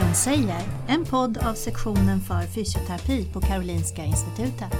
[0.00, 4.72] Fysion säger, en podd av sektionen för fysioterapi på Karolinska Institutet.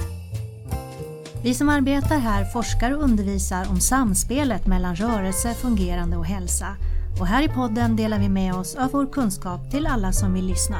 [1.43, 6.75] Vi som arbetar här forskar och undervisar om samspelet mellan rörelse, fungerande och hälsa.
[7.19, 10.45] Och här i podden delar vi med oss av vår kunskap till alla som vill
[10.45, 10.77] lyssna.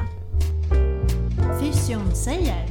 [1.60, 2.71] Fysion säger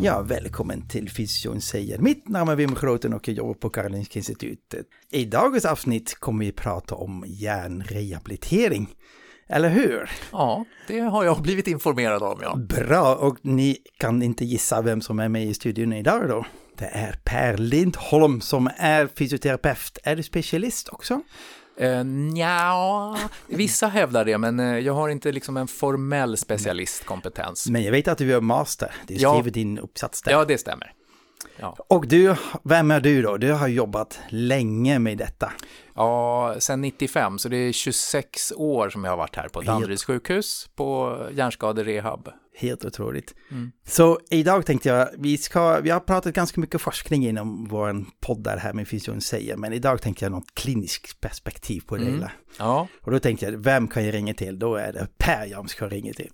[0.00, 1.98] Ja, välkommen till Fysion säger.
[1.98, 4.86] Mitt namn är Wim Groten och jag jobbar på Karolinska Institutet.
[5.10, 8.88] I dagens avsnitt kommer vi prata om hjärnrehabilitering.
[9.48, 10.10] Eller hur?
[10.32, 12.56] Ja, det har jag blivit informerad om, ja.
[12.56, 16.46] Bra, och ni kan inte gissa vem som är med i studion idag då?
[16.78, 19.98] Det är Per Lindholm som är fysioterapeut.
[20.02, 21.20] Är du specialist också?
[21.82, 27.66] Uh, nja, vissa hävdar det, men eh, jag har inte liksom en formell specialistkompetens.
[27.70, 28.90] Men jag vet att du är master.
[29.06, 29.32] Du Ja.
[29.34, 30.32] skriver din uppsats där.
[30.32, 30.92] Ja, det stämmer.
[31.56, 33.36] Ja, Och du, vem är du då?
[33.36, 35.52] Du har jobbat länge med detta.
[35.94, 40.04] ja sen 95, så det är 26 år som jag har varit här på Danderyds
[40.04, 42.28] sjukhus på hjärnskaderehab.
[42.58, 43.34] Helt otroligt.
[43.50, 43.72] Mm.
[43.86, 48.42] Så idag tänkte jag, vi, ska, vi har pratat ganska mycket forskning inom vår podd
[48.44, 52.14] där här med Fysion säger, men idag tänkte jag något kliniskt perspektiv på det Mm.
[52.14, 52.30] hela.
[52.58, 54.58] Ja, Och då tänkte jag, vem kan jag ringa till?
[54.58, 56.30] Då är det Per jag ska ringa till.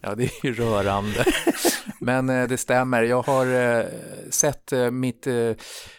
[0.00, 1.24] ja, det är ju rörande.
[2.00, 3.84] Men eh, det stämmer, jag har eh,
[4.30, 5.26] sett eh, mitt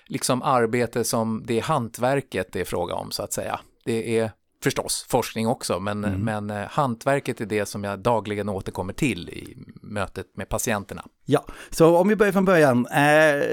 [0.07, 3.59] liksom arbete som det hantverket det är fråga om, så att säga.
[3.85, 4.31] Det är
[4.63, 9.57] förstås forskning också, men, men eh, hantverket är det som jag dagligen återkommer till i
[9.81, 11.05] mötet med patienterna.
[11.25, 13.43] Ja, så om vi börjar från början, eh,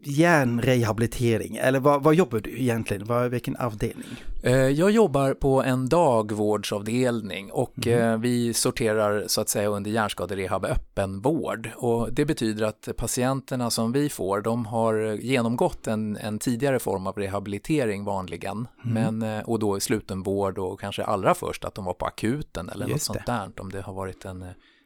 [0.00, 3.06] hjärnrehabilitering, eller vad, vad jobbar du egentligen?
[3.06, 4.24] Vad, vilken avdelning?
[4.46, 10.64] Eh, Jag jobbar på en dagvårdsavdelning och eh, vi sorterar så att säga under hjärnskaderehab
[10.64, 11.70] öppenvård.
[11.76, 17.06] Och det betyder att patienterna som vi får, de har genomgått en, en tidigare form
[17.06, 18.68] av rehabilitering vanligen.
[18.82, 22.68] Men, eh, och då i slutenvård och kanske allra först att de var på akuten
[22.68, 23.50] eller något Just sånt där.
[23.58, 24.44] Om det har varit en,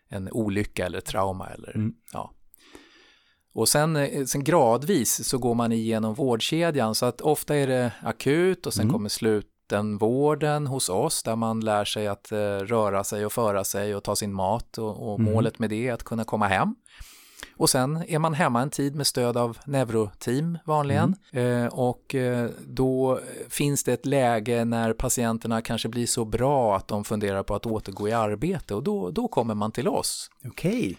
[0.08, 2.30] en olycka eller trauma eller ja.
[3.52, 6.94] Och sen, eh, sen gradvis så går man igenom vårdkedjan.
[6.94, 11.84] Så att ofta är det akut och sen kommer slutenvården hos oss där man lär
[11.84, 15.58] sig att eh, röra sig och föra sig och ta sin mat och, och målet
[15.58, 16.74] med det är att kunna komma hem.
[17.56, 21.14] Och sen är man hemma en tid med stöd av neuroteam vanligen.
[21.32, 26.88] Eh, och eh, då finns det ett läge när patienterna kanske blir så bra att
[26.88, 30.30] de funderar på att återgå i arbete och då, då kommer man till oss.
[30.46, 30.98] Okej,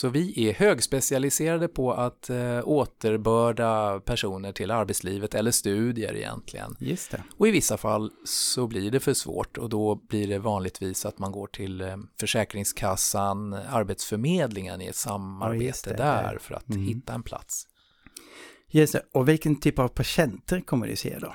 [0.00, 6.76] Så vi är högspecialiserade på att eh, återbörda personer till arbetslivet eller studier egentligen.
[6.78, 7.22] just det.
[7.36, 11.18] Och i vissa fall så blir det för svårt och då blir det vanligtvis att
[11.18, 15.96] man går till eh, Försäkringskassan, Arbetsförmedlingen i ett Ja, samarbete det.
[15.96, 17.66] där för att hitta en plats.
[18.70, 19.02] Just det.
[19.12, 21.34] Och vilken typ av patienter kommer du se då?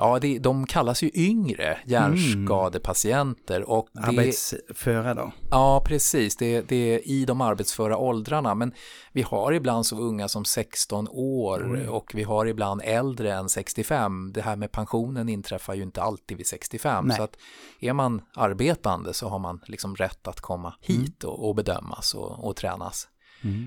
[0.00, 5.32] Ja, det, de kallas ju yngre hjärnskadepatienter och det, Arbetsföra då?
[5.50, 6.36] Ja, precis.
[6.36, 8.54] Det, det är i de arbetsföra åldrarna.
[8.54, 8.72] Men
[9.12, 14.32] vi har ibland så unga som 16 år och vi har ibland äldre än 65.
[14.32, 17.04] Det här med pensionen inträffar ju inte alltid vid 65.
[17.04, 17.16] Nej.
[17.16, 17.36] Så att
[17.80, 22.44] är man arbetande så har man liksom rätt att komma hit och, och bedömas och,
[22.44, 23.08] och tränas.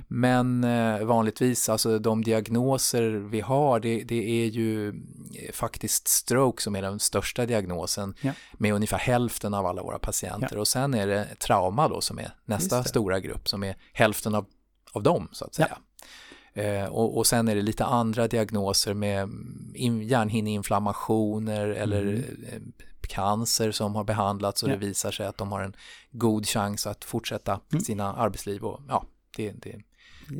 [0.07, 4.93] Men eh, vanligtvis, alltså de diagnoser vi har, det, det är ju eh,
[5.53, 8.31] faktiskt stroke som är den största diagnosen Ja.
[8.53, 10.57] med ungefär hälften av alla våra patienter.
[10.57, 14.45] Och sen är det trauma då som är nästa stora grupp som är hälften av,
[14.91, 15.77] av dem så att säga.
[16.53, 19.29] Eh, och, och sen är det lite andra diagnoser med
[19.75, 22.13] in, hjärnhinneinflammationer eller
[22.51, 22.59] eh,
[23.01, 24.75] cancer som har behandlats och Mm.
[24.75, 24.81] Ja.
[24.81, 25.75] det visar sig att de har en
[26.11, 28.63] god chans att fortsätta sina arbetsliv.
[28.63, 29.03] Och, ja,
[29.37, 29.81] det, det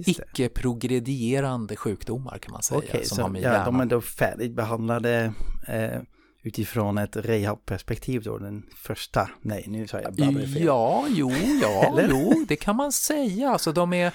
[0.05, 2.77] icke-progredierande sjukdomar kan man säga.
[2.77, 5.33] Okej, som så har med ja, de är då färdigbehandlade
[5.67, 6.01] eh,
[6.43, 10.63] utifrån ett rehabperspektiv då, den första, nej nu sa jag bara fel.
[10.63, 11.31] Ja, jo,
[11.61, 13.49] ja, jo, det kan man säga.
[13.49, 14.11] Alltså de är,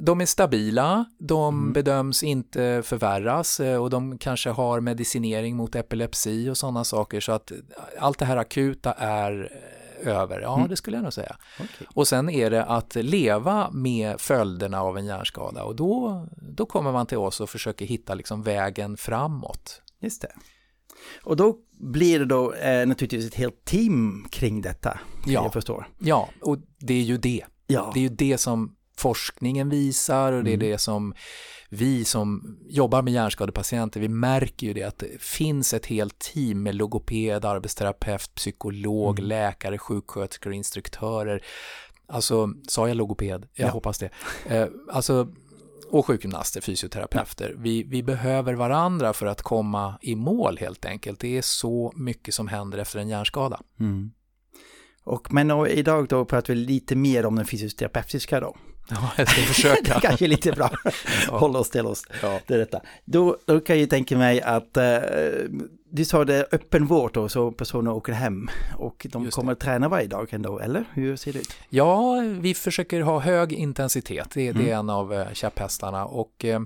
[0.00, 1.72] de är stabila, de Mm.
[1.72, 7.20] bedöms inte förvärras eh, och de kanske har medicinering mot epilepsi och sådana saker.
[7.20, 7.52] Så att
[7.98, 9.69] allt det här akuta är eh,
[10.00, 11.36] över, ja det skulle jag nog säga.
[11.58, 11.68] Mm.
[11.74, 11.86] Okej.
[11.94, 16.26] Och sen är det att leva med följderna av en hjärnskada och då,
[16.56, 19.82] då kommer man till oss och försöker hitta liksom vägen framåt.
[20.00, 20.32] Just det.
[21.24, 25.32] Och då blir det då eh, naturligtvis ett helt team kring detta, Ja.
[25.44, 25.88] jag förstår.
[25.98, 27.44] Ja, och det är ju det.
[27.66, 30.70] Ja, Det är ju det som forskningen visar och det är Mm.
[30.70, 31.14] det som
[31.68, 36.62] vi som jobbar med hjärnskadepatienter, vi märker ju det att det finns ett helt team
[36.62, 39.28] med logoped, arbetsterapeut, psykolog, Mm.
[39.28, 41.42] läkare, sjuksköterskor, instruktörer.
[42.08, 43.46] Alltså, sa jag logoped?
[43.54, 43.72] Jag Ja.
[43.72, 44.10] hoppas det.
[44.46, 45.28] Eh, alltså,
[45.90, 47.54] och sjukgymnaster, fysioterapeuter.
[47.58, 51.20] Vi, vi behöver varandra för att komma i mål helt enkelt.
[51.20, 53.60] Det är så mycket som händer efter en hjärnskada.
[53.80, 54.10] Mm.
[55.04, 58.56] Och, men och, idag då pratar vi lite mer om den fysioterapeutiska då.
[58.90, 60.00] Ja, jag ska det försöka.
[60.00, 60.70] kanske är lite bra.
[61.28, 62.04] Hålla oss till oss.
[62.22, 62.40] Ja.
[62.46, 62.80] Det är detta.
[63.04, 64.96] Då, då kan jag tänka mig att eh,
[65.92, 68.48] du sa det öppen vård då, så personer åker hem
[68.78, 71.54] och de Just kommer att träna varje dag ändå, eller hur ser det ut?
[71.68, 74.30] Ja, vi försöker ha hög intensitet.
[74.34, 74.78] Det, det är Mm.
[74.78, 76.60] en av eh, käpphästarna och eh,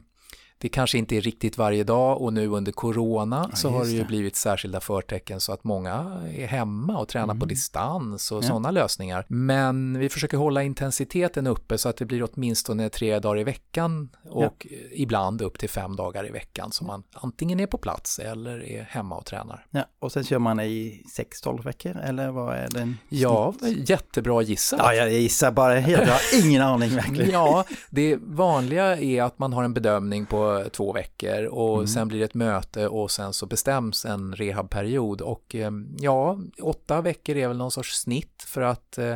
[0.65, 3.91] det kanske inte är riktigt varje dag och nu under corona Ja, så har det
[3.91, 4.05] ju det.
[4.05, 7.49] blivit särskilda förtecken så att många är hemma och tränar på Mm.
[7.49, 8.49] distans och Ja.
[8.49, 9.25] sådana lösningar.
[9.29, 14.09] Men vi försöker hålla intensiteten uppe så att det blir åtminstone tre dagar i veckan
[14.31, 18.19] och eh, ibland upp till fem dagar i veckan så man antingen är på plats
[18.19, 19.67] eller är hemma och tränar.
[19.71, 22.99] Ja, och sen kör man i 6-12 veckor, eller vad är den?
[23.09, 23.55] Ja,
[23.87, 24.81] jättebra gissat.
[24.83, 27.31] Ja, jag gissar bara helt, jag har ingen aning verkligen.
[27.31, 31.87] Ja, det vanliga är att man har en bedömning på två veckor och Mm.
[31.87, 37.01] sen blir det ett möte och sen så bestäms en rehabperiod och eh, ja, åtta
[37.01, 39.15] veckor är väl någon sorts snitt för att eh,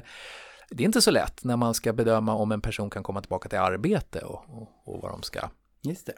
[0.70, 3.49] det är inte så lätt när man ska bedöma om en person kan komma tillbaka
[3.49, 5.40] till arbete och, och, och vad de ska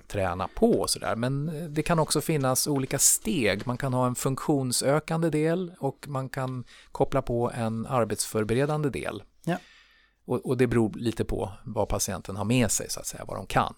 [0.09, 1.17] träna på och sådär.
[1.17, 3.67] Men eh, det kan också finnas olika steg.
[3.67, 9.23] Man kan ha en funktionsökande del och man kan koppla på en arbetsförberedande del.
[9.45, 9.57] Ja.
[10.25, 13.37] Och, och det beror lite på vad patienten har med sig, så att säga, vad
[13.37, 13.75] de kan.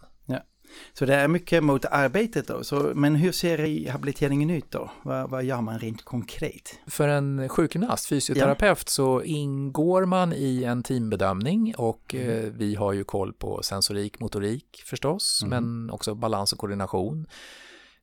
[0.93, 4.91] Så det är mycket mot arbetet då, så, men hur ser rehabiliteringen ut då?
[5.03, 6.79] Vad, vad gör man rent konkret?
[6.87, 13.05] För en sjukgymnast, fysioterapeut, så ingår man i en teambedömning och eh, vi har ju
[13.05, 15.51] koll på sensorik, motorik förstås, Mhm.
[15.51, 17.27] men också balans och koordination,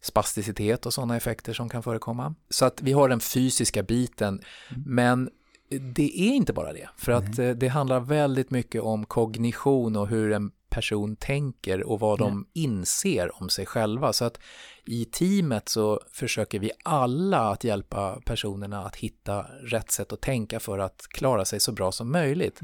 [0.02, 2.36] spasticitet och sådana effekter som kan förekomma.
[2.50, 4.42] Så att vi har den fysiska biten,
[4.86, 5.30] men
[5.96, 10.08] det är inte bara det, för att eh, det handlar väldigt mycket om kognition och
[10.08, 14.14] hur en person tänker och vad de inser om sig själva.
[14.14, 14.40] Så att
[14.90, 20.60] i teamet så försöker vi alla att hjälpa personerna att hitta rätt sätt att tänka
[20.60, 22.60] för att klara sig så bra som möjligt.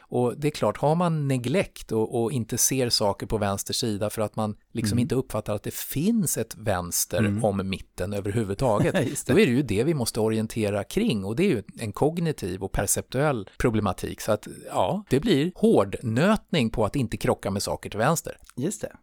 [0.00, 4.10] Och det är klart, har man neglekt och, och inte ser saker på vänster sida
[4.10, 8.94] för att man liksom inte uppfattar att det finns ett vänster om mitten överhuvudtaget,
[9.26, 12.62] då är det ju det vi måste orientera kring och det är ju en kognitiv
[12.62, 14.20] och perceptuell problematik.
[14.20, 18.36] Så att ja, det blir hårdnötning på att inte krocka med saker till vänster.
[18.56, 18.96] Just det.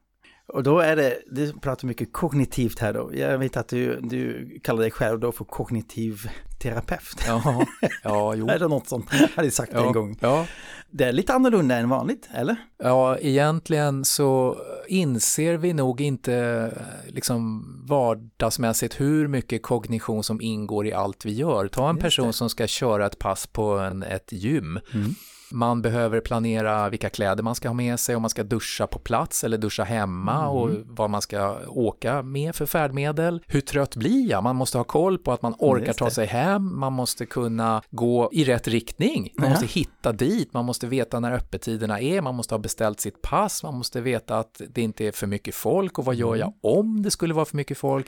[0.54, 3.12] Och då är det, du pratar mycket kognitivt här då.
[3.14, 6.30] Jag vet att du, du kallar dig själv då för kognitiv
[6.62, 7.24] terapeut.
[7.28, 7.66] Ja,
[8.04, 8.48] ja jo.
[8.50, 10.18] Är det något som jag hade sagt en gång?
[10.22, 10.46] Ja.
[10.90, 12.56] Det är lite annorlunda än vanligt, eller?
[12.84, 14.58] Ja, egentligen så
[14.88, 21.34] inser vi nog inte eh, liksom vardagsmässigt hur mycket kognition som ingår i allt vi
[21.34, 21.68] gör.
[21.68, 22.34] Ta en Just person det.
[22.34, 24.80] som ska köra ett pass på en, ett gym.
[24.94, 25.16] Mm.
[25.52, 29.00] Man behöver planera vilka kläder man ska ha med sig, om man ska duscha på
[29.00, 30.48] plats eller duscha hemma Mm.
[30.48, 33.42] och vad man ska åka med för färdmedel.
[33.48, 34.44] Hur trött blir jag?
[34.44, 38.30] Man måste ha koll på att man orkar ta sig hem, man måste kunna gå
[38.34, 39.50] i rätt riktning, man Ja.
[39.50, 43.64] måste hitta dit, man måste veta när öppettiderna är, man måste ha beställt sitt pass,
[43.64, 47.02] man måste veta att det inte är för mycket folk och vad gör jag om
[47.04, 48.08] det skulle vara för mycket folk?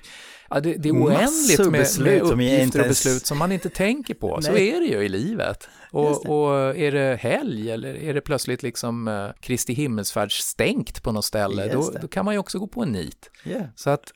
[0.50, 1.03] Ja, det, det är Mm.
[1.03, 4.41] Oändligt med, med uppgifter och beslut som man inte tänker på.
[4.41, 5.67] Så är det ju i livet.
[5.93, 11.12] Och, och är det helg eller är det plötsligt liksom uh, Kristi himmelsfärd stängt på
[11.12, 13.29] något ställe, då, då kan man ju också gå på en nit.
[13.45, 13.65] Yeah.
[13.75, 14.13] Så att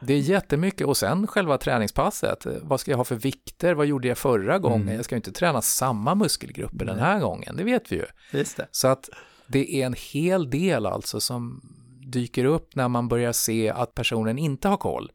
[0.00, 2.46] det är jättemycket och sen själva träningspasset.
[2.62, 3.74] Vad ska jag ha för vikter?
[3.74, 4.82] Vad gjorde jag förra gången?
[4.82, 4.94] Mm.
[4.94, 8.06] Jag ska ju inte träna samma muskelgrupper den här gången, det vet vi ju.
[8.70, 9.08] Så att
[9.46, 11.60] det är en hel del alltså som
[12.06, 15.10] dyker upp när man börjar se att personen inte har koll.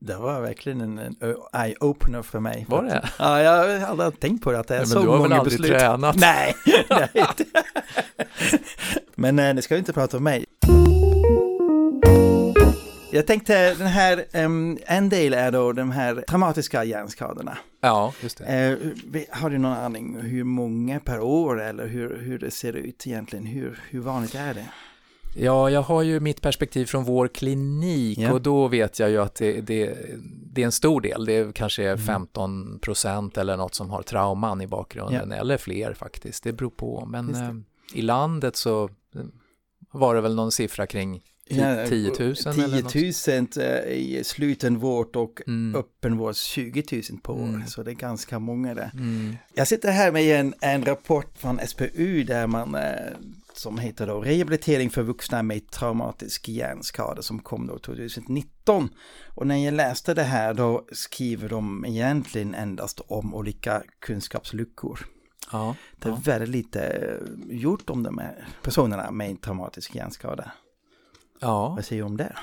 [0.00, 1.16] Det var verkligen en, en
[1.52, 2.66] eye-opener för mig.
[2.68, 3.08] Var det?
[3.18, 5.22] Ja, jag har aldrig tänkt på det, att det är Men så du har väl
[5.28, 5.78] många aldrig beslut.
[5.80, 6.16] tränat?
[6.18, 6.54] Nej,
[6.90, 7.08] nej.
[9.14, 10.44] Men eh, nu ska vi inte prata om mig.
[13.12, 17.58] Jag tänkte den här, em, en del är då de här traumatiska hjärnskadorna.
[17.80, 18.78] Ja, just det.
[19.06, 23.06] Vi- har du någon aning hur många per år eller hur, hur det ser ut
[23.06, 23.46] egentligen?
[23.46, 24.64] Hur, hur vanligt är det?
[25.40, 28.32] Ja, jag har ju mitt perspektiv från vår klinik Ja.
[28.32, 29.96] och då vet jag ju att det, det,
[30.52, 31.98] det är en stor del, det är kanske Mm.
[31.98, 37.06] 15 procent eller något som har trauman i bakgrunden, eller fler faktiskt, det beror på.
[37.06, 37.38] Men det.
[37.38, 37.54] eh,
[37.94, 39.20] i landet så eh,
[39.92, 42.92] var det väl någon siffra kring 10 10 000 eller något.
[42.92, 45.80] 10 000 eh, i slutenvård och Mm.
[45.80, 47.38] öppenvård 20 000 på år.
[47.48, 47.66] Mm.
[47.66, 48.90] Så det är ganska många där.
[48.94, 49.36] Mm.
[49.54, 52.82] Jag sitter här med en, en rapport från SPU där man eh,
[53.58, 58.88] som heter då Rehabilitering för vuxna med traumatisk hjärnskada som kom då 2019.
[59.34, 65.06] Och när jag läste det här då skriver de egentligen endast om olika kunskapsluckor.
[65.52, 66.20] Ja, Det är ja.
[66.24, 67.14] väldigt lite
[67.48, 70.52] gjort om de här personerna med traumatisk hjärnskada.
[71.40, 71.68] Ja.
[71.76, 72.36] Vad säger du om det?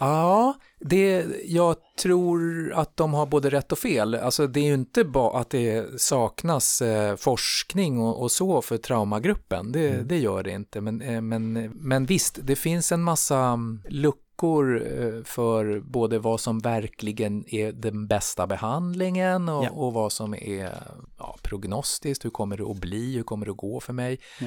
[0.00, 4.14] Ja, det, jag tror att de har både rätt och fel.
[4.14, 8.76] Alltså det är ju inte bara att det saknas eh, forskning och, och så för
[8.76, 9.72] traumagruppen.
[9.72, 10.80] Det, det gör det inte.
[10.80, 16.40] Men, eh, men, men visst, det finns en massa mm, luckor eh, för både vad
[16.40, 19.70] som verkligen är den bästa behandlingen och, Ja.
[19.70, 20.72] och vad som är
[21.18, 22.24] ja, prognostiskt.
[22.24, 23.16] Hur kommer det att bli?
[23.16, 24.18] Hur kommer det att gå för mig?
[24.40, 24.46] Ja.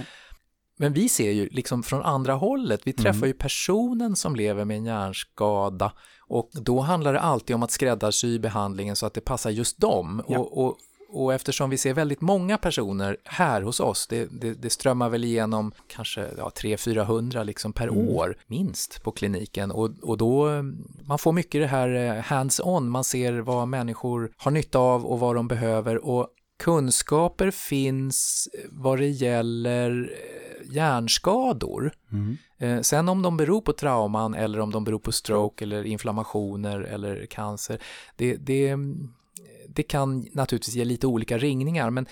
[0.83, 4.77] Men vi ser ju liksom från andra hållet, vi träffar ju personen som lever med
[4.77, 9.49] en hjärnskada och då handlar det alltid om att skräddarsy behandlingen så att det passar
[9.49, 10.23] just dem.
[10.27, 10.39] Ja.
[10.39, 10.77] Och, och,
[11.09, 15.23] och eftersom vi ser väldigt många personer här hos oss, det, det, det strömmar väl
[15.23, 19.71] igenom kanske ja, 300-400 liksom per år minst på kliniken.
[19.71, 20.63] Och, och då
[21.05, 25.19] man får mycket det här eh, hands-on, man ser vad människor har nytta av och
[25.19, 26.05] vad de behöver.
[26.05, 26.27] Och
[26.63, 31.91] kunskaper finns vad det gäller eh, hjärnskador.
[32.57, 36.79] Eh, Sen om de beror på trauman eller om de beror på stroke eller inflammationer
[36.81, 37.81] eller cancer,
[38.15, 38.75] det, det,
[39.67, 42.05] det kan naturligtvis ge lite olika ringningar, men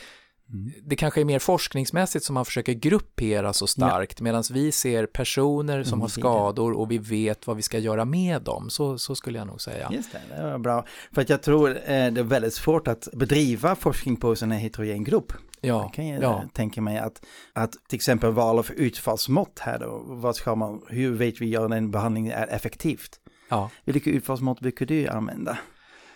[0.84, 5.84] det kanske är mer forskningsmässigt som man försöker gruppera så starkt, medan vi ser personer
[5.84, 8.70] som har skador och vi vet vad vi ska göra med dem.
[8.70, 9.89] Så, så skulle jag nog säga.
[9.91, 10.86] Just det, det var bra.
[11.12, 15.03] För att jag tror eh, det är väldigt svårt att bedriva forskning på en heterogen
[15.03, 15.34] grupp.
[15.62, 16.43] Ja, Jag kan ju ja.
[16.53, 21.12] tänka mig att, att till exempel val av utfallsmått här då, vad ska man, hur
[21.12, 23.20] vet vi att en behandling är effektivt?
[23.50, 23.70] ja.
[23.86, 25.58] Vilka utfallsmått brukar du använda?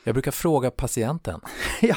[0.04, 1.42] Jag brukar fråga patienten,
[1.82, 1.96] ja,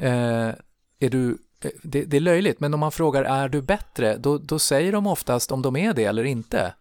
[0.00, 0.54] eh,
[1.00, 1.38] är du,
[1.82, 5.06] det, det är löjligt, men om man frågar är du bättre, då, då säger de
[5.06, 6.74] oftast om de är det eller inte.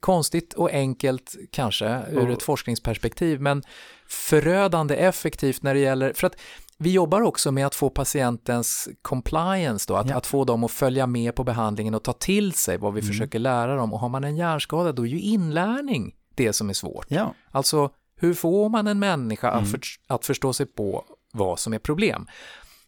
[0.00, 3.62] Konstigt och enkelt kanske ur ett forskningsperspektiv, men
[4.08, 6.36] förödande effektivt när det gäller, för att
[6.78, 10.16] vi jobbar också med att få patientens compliance då, att, Ja.
[10.16, 13.38] att få dem att följa med på behandlingen och ta till sig vad vi försöker
[13.38, 13.92] lära dem.
[13.92, 17.06] Och har man en hjärnskada, då är ju inlärning det som är svårt.
[17.08, 21.72] ja, Alltså, hur får man en människa att, för, att förstå sig på vad som
[21.74, 22.26] är problem?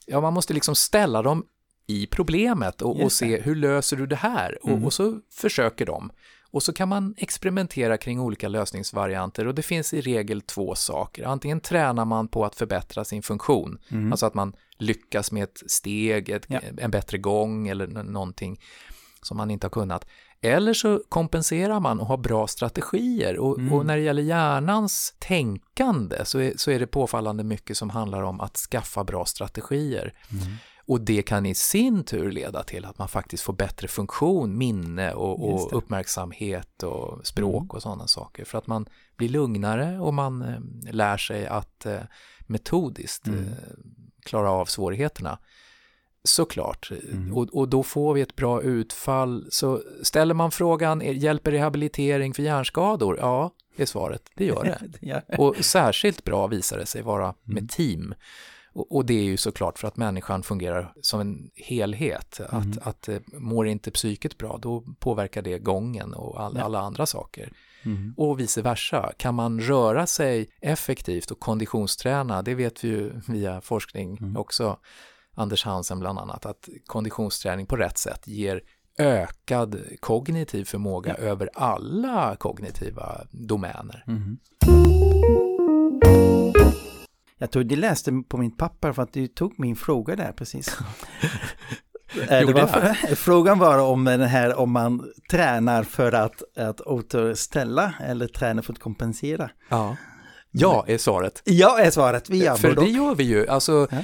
[0.06, 1.44] Ja, man måste liksom ställa dem
[1.86, 4.58] i problemet och, och se hur löser du det här?
[4.62, 6.10] Och, och så försöker de.
[6.50, 11.24] Och så kan man experimentera kring olika lösningsvarianter och det finns i regel två saker.
[11.24, 13.78] Antingen tränar man på att förbättra sin funktion,
[14.10, 16.60] alltså att man lyckas med ett steg, ett, Ja.
[16.78, 18.60] en bättre gång eller någonting
[19.22, 20.06] som man inte har kunnat.
[20.40, 23.38] Eller så kompenserar man och har bra strategier.
[23.38, 27.90] Och, och när det gäller hjärnans tänkande så är, så är det påfallande mycket som
[27.90, 30.12] handlar om att skaffa bra strategier.
[30.88, 35.12] Och det kan i sin tur leda till att man faktiskt får bättre funktion, minne
[35.12, 38.44] och, och uppmärksamhet och språk och sådana saker.
[38.44, 42.00] För att man blir lugnare och man eh, lär sig att eh,
[42.46, 43.34] metodiskt eh,
[44.24, 45.38] klara av svårigheterna.
[46.26, 46.90] Såklart,
[47.34, 49.46] och, och då får vi ett bra utfall.
[49.50, 53.18] Så ställer man frågan, hjälper rehabilitering för hjärnskador?
[53.20, 54.64] Ja, är svaret, det gör
[55.00, 55.22] det.
[55.38, 58.14] Och särskilt bra visar det sig vara med team.
[58.72, 62.40] Och, och det är ju såklart för att människan fungerar som en helhet.
[62.48, 67.06] Att, att eh, mår inte psyket bra, då påverkar det gången och all, alla andra
[67.06, 67.52] saker.
[68.16, 69.12] Och vice versa.
[69.16, 74.78] Kan man röra sig effektivt och konditionsträna, det vet vi ju via forskning också,
[75.38, 78.60] Anders Hansen bland annat, att konditionsträning på rätt sätt ger
[78.98, 84.04] ökad kognitiv förmåga över alla kognitiva domäner.
[87.38, 90.78] Jag tror de läste på min papper för att du tog min fråga där precis.
[92.28, 98.26] Det var frågan var om den här om man tränar för att, att återställa eller
[98.26, 99.50] tränar för att kompensera.
[99.68, 99.96] Ja,
[100.50, 101.42] ja är svaret.
[101.44, 103.48] Ja är svaret, vi gör För det gör vi ju.
[103.48, 103.98] Alltså, Ja.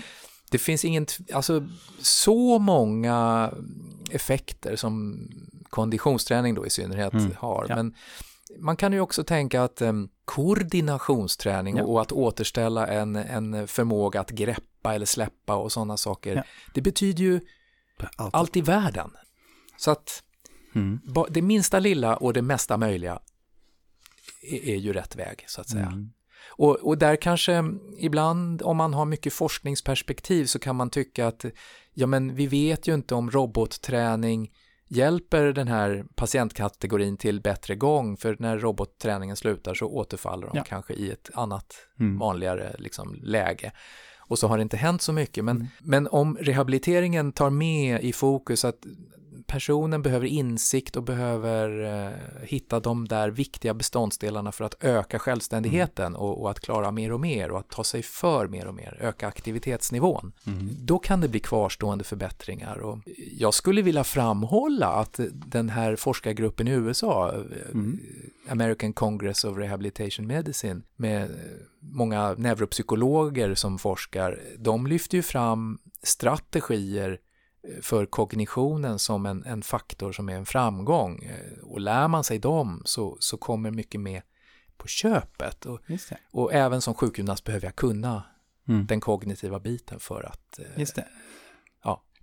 [0.52, 1.66] Det finns ingen, alltså
[2.00, 3.50] så många
[4.10, 5.28] effekter som
[5.70, 7.64] konditionsträning då i synnerhet har.
[7.64, 7.68] Mm.
[7.68, 7.76] ja.
[7.76, 7.94] Men
[8.58, 11.84] man kan ju också tänka att um, koordinationsträning Ja.
[11.84, 16.42] och att återställa en, en förmåga att greppa eller släppa och sådana saker, Ja.
[16.74, 17.40] det betyder ju
[18.16, 18.34] Allt.
[18.34, 19.10] allt i världen.
[19.76, 20.22] Så att
[20.74, 21.00] Mm.
[21.04, 23.18] ba- det minsta lilla och det mesta möjliga
[24.42, 25.86] är, är ju rätt väg så att säga.
[25.86, 26.12] Mm.
[26.56, 27.64] Och, och där kanske
[27.98, 31.44] ibland om man har mycket forskningsperspektiv så kan man tycka att
[31.94, 34.50] ja men vi vet ju inte om robotträning
[34.88, 40.64] hjälper den här patientkategorin till bättre gång för när robotträningen slutar så återfaller de Ja.
[40.64, 42.18] kanske i ett annat Mm.
[42.18, 43.72] vanligare liksom, läge.
[44.18, 45.68] Och så har det inte hänt så mycket men, Mm.
[45.80, 48.78] men om rehabiliteringen tar med i fokus att
[49.46, 56.06] personen behöver insikt och behöver eh, hitta de där viktiga beståndsdelarna för att öka självständigheten
[56.06, 56.20] mm.
[56.20, 58.98] och, och, att klara mer och mer och att ta sig för mer och mer,
[59.00, 60.32] öka aktivitetsnivån.
[60.46, 60.68] Mm.
[60.80, 62.98] Då kan det bli kvarstående förbättringar och
[63.38, 67.32] jag skulle vilja framhålla att den här forskargruppen i USA,
[67.72, 68.00] mm.
[68.48, 71.30] American Congress of Rehabilitation Medicine, med
[71.80, 77.18] många neuropsykologer som forskar, de lyfter ju fram strategier
[77.82, 81.22] för kognitionen som en, en faktor som är en framgång.
[81.22, 84.22] Eh, och lär man sig dem så, så kommer mycket med
[84.76, 85.66] på köpet.
[85.66, 85.80] Och,
[86.32, 88.24] och även som sjukgymnast behöver jag kunna
[88.68, 88.86] mm.
[88.86, 90.64] den kognitiva biten för att eh.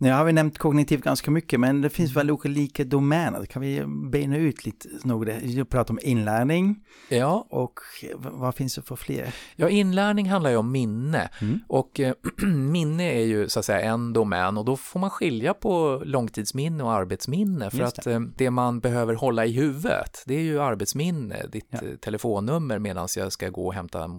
[0.01, 2.27] Nu har vi nämnt kognitiv ganska mycket, men det finns mm.
[2.27, 3.46] väl olika domäner.
[3.46, 5.27] Kan vi bena ut lite något?
[5.27, 6.86] Vi pratar om inlärning.
[7.10, 7.48] Ja.
[7.50, 7.79] Och
[8.15, 9.36] vad finns det för fler?
[9.56, 11.29] Ja, inlärning handlar ju om minne.
[11.41, 11.60] Mm.
[11.68, 12.13] Och äh,
[12.48, 16.84] minne är ju så att säga en domän och då får man skilja på långtidsminne
[16.84, 17.70] och arbetsminne.
[17.70, 21.68] För Just att äh, det man behöver hålla i huvudet, det är ju arbetsminne, ditt
[21.70, 21.77] ja.
[21.77, 24.10] Eh, telefonnummer medan jag ska gå och hämta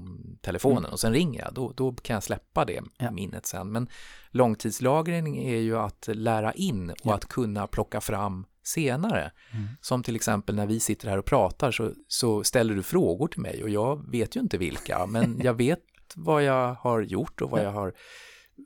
[0.40, 0.92] telefonen mm.
[0.92, 1.54] och sen ringer jag.
[1.54, 3.10] Då, då kan jag släppa det ja.
[3.10, 3.72] minnet sen.
[3.72, 3.88] Men
[4.30, 7.14] långtidslagring är ju att lära in och ja.
[7.14, 9.32] att kunna plocka fram senare.
[9.52, 9.68] Mm.
[9.80, 13.40] Som till exempel när vi sitter här och pratar så, så ställer du frågor till
[13.40, 15.80] mig och jag vet ju inte vilka, men jag vet
[16.14, 17.64] vad jag har gjort och vad ja.
[17.64, 17.92] jag har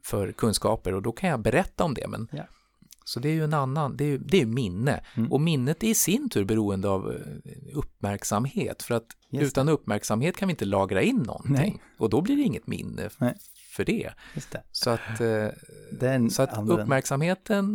[0.04, 2.08] för kunskaper och då kan jag berätta om det.
[2.08, 2.44] Men, ja.
[3.06, 5.04] Så det är ju en annan, det är, det är minne.
[5.16, 5.32] Mm.
[5.32, 8.82] Och minnet är i sin tur beroende av eh, uppmärksamhet.
[8.82, 11.54] För att Just utan uppmärksamhet kan vi inte lagra in någonting.
[11.54, 11.82] Nej.
[11.98, 13.08] Och då blir det inget minne.
[13.18, 13.34] Nej
[13.74, 14.10] för det.
[14.50, 14.62] det.
[14.72, 15.46] Så att, eh,
[15.92, 17.66] Den så att uppmärksamheten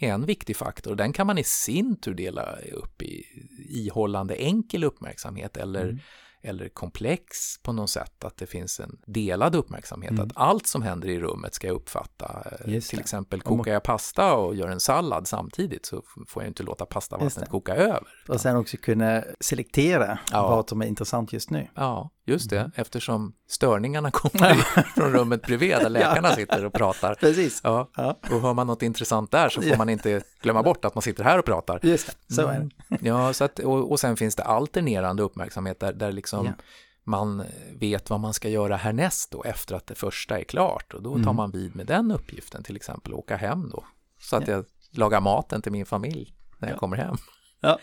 [0.00, 0.94] är en viktig faktor.
[0.94, 3.24] Den kan man i sin tur dela upp i
[3.68, 5.98] ihållande enkel uppmärksamhet eller mm
[6.44, 7.28] eller komplex
[7.62, 10.26] på något sätt, att det finns en delad uppmärksamhet, mm.
[10.26, 12.46] att allt som händer i rummet ska jag uppfatta.
[12.66, 13.02] Just Till det.
[13.02, 17.48] exempel kokar jag pasta och gör en sallad samtidigt så får jag inte låta pastavattnet
[17.48, 18.08] koka över.
[18.28, 20.48] Och sen också kunna selektera ja.
[20.48, 21.68] vad som är intressant just nu.
[21.74, 22.72] Ja, just det, mm.
[22.74, 24.54] eftersom störningarna kommer
[24.94, 26.34] från rummet bredvid där läkarna ja.
[26.34, 27.14] sitter och pratar.
[27.14, 27.60] Precis.
[27.64, 27.90] Ja.
[27.96, 28.18] ja.
[28.30, 31.24] Och hör man något intressant där så får man inte glömma bort att man sitter
[31.24, 31.80] här och pratar.
[31.82, 32.54] Just det, så är det.
[32.54, 32.70] Mm.
[33.00, 36.56] Ja, så att, och, och sen finns det alternerande uppmärksamhet där, där liksom yeah.
[37.04, 41.02] man vet vad man ska göra härnäst då efter att det första är klart och
[41.02, 41.36] då tar mm.
[41.36, 43.84] man vid med den uppgiften till exempel åka hem då
[44.20, 44.54] så att yeah.
[44.54, 44.64] jag
[44.98, 47.16] lagar maten till min familj när jag kommer hem.
[47.60, 47.78] Ja.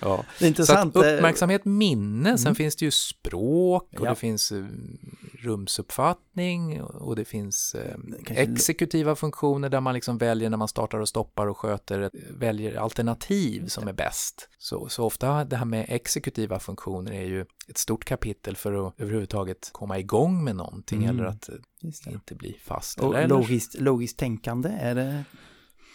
[0.00, 0.24] Ja.
[0.38, 0.92] Det är intressant.
[0.92, 2.38] Så uppmärksamhet, minne, mm.
[2.38, 4.10] sen finns det ju språk och ja.
[4.10, 4.64] det finns eh,
[5.38, 11.08] rumsuppfattning och det finns eh, exekutiva funktioner där man liksom väljer när man startar och
[11.08, 14.48] stoppar och sköter, väljer alternativ som är bäst.
[14.58, 19.00] Så, så ofta det här med exekutiva funktioner är ju ett stort kapitel för att
[19.00, 21.16] överhuvudtaget komma igång med någonting mm.
[21.16, 21.50] eller att
[22.06, 23.00] inte bli fast.
[23.00, 25.24] Och eller, logiskt, logiskt tänkande, är det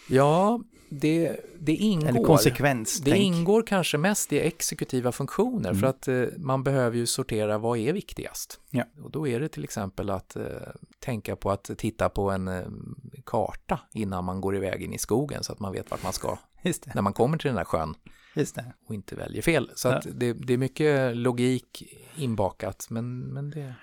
[0.08, 0.60] Ja,
[0.90, 2.08] det, det ingår.
[2.08, 3.00] Eller konsekvens.
[3.00, 5.80] Det ingår kanske mest i exekutiva funktioner mm.
[5.80, 8.60] för att eh, man behöver ju sortera vad är viktigast.
[8.70, 8.84] Ja.
[9.02, 10.42] Och då är det till exempel att eh,
[10.98, 12.62] tänka på att titta på en eh,
[13.26, 16.38] karta innan man går iväg in i skogen så att man vet vart man ska
[16.94, 17.94] när man kommer till den där sjön.
[18.88, 19.70] Och inte väljer fel.
[19.74, 19.94] Så ja.
[19.94, 23.74] att det, det, är mycket logik inbakat men, men det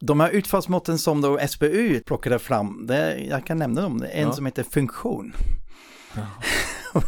[0.00, 4.32] de här utfallsmåtten som då SBU plockade fram, det, jag kan nämna dem, en ja.
[4.32, 5.32] som heter funktion.
[6.14, 6.22] Ja.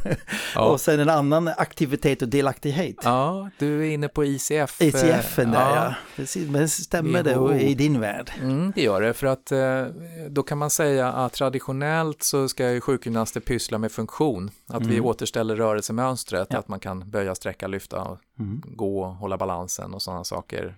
[0.55, 0.70] ja.
[0.70, 2.96] och sen en annan aktivitet och delaktighet.
[3.03, 4.81] Ja, du är inne på ICF.
[4.81, 5.74] ICF där ja.
[5.74, 5.94] ja.
[6.16, 8.31] Precis, men stämmer det i din värld?
[8.42, 9.85] Mm, det gör det, för att eh,
[10.29, 14.50] då kan man säga att traditionellt så ska ju sjukgymnaster pyssla med funktion.
[14.66, 14.90] Att mm.
[14.90, 16.59] vi återställer rörelsemönstret, ja.
[16.59, 18.62] att man kan böja, sträcka, lyfta, mm.
[18.64, 20.76] gå, hålla balansen och sådana saker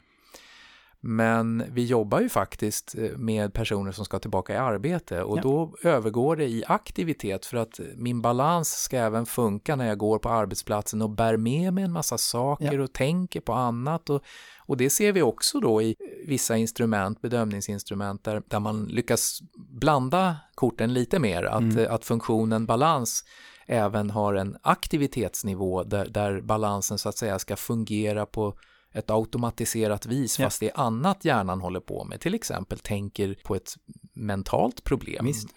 [1.05, 5.43] men vi jobbar ju faktiskt eh, med personer som ska tillbaka i arbete och ja.
[5.43, 10.19] då övergår det i aktivitet för att min balans ska även funka när jag går
[10.19, 12.83] på arbetsplatsen och bär med mig en massa saker ja.
[12.83, 14.11] och tänker på annat.
[14.11, 14.23] Och,
[14.59, 20.37] och det ser vi också då i vissa instrument, bedömningsinstrument där, där man lyckas blanda
[20.55, 21.95] korten lite mer, att, mm.
[21.95, 23.25] att funktionen balans
[23.67, 28.55] även har en aktivitetsnivå där, där balansen så att säga ska fungera på
[28.93, 33.55] ett automatiserat vis fast det är annat hjärnan håller på med, till exempel tänker på
[33.55, 33.75] ett
[34.13, 35.27] mentalt problem.
[35.27, 35.49] Visst.